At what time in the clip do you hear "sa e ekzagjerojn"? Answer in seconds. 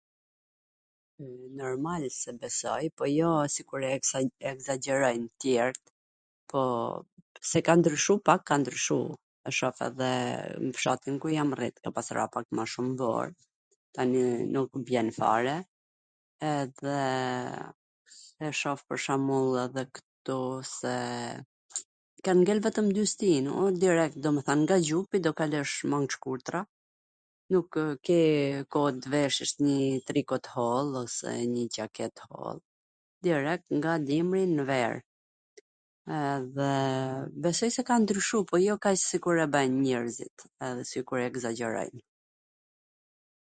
4.09-5.23